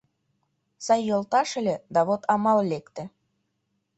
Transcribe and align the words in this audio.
Сай 0.85 1.01
йолташ 1.09 1.49
ыле, 1.59 1.75
да 1.93 2.01
вот 2.07 2.21
амал 2.33 2.59
лекте. 2.71 3.03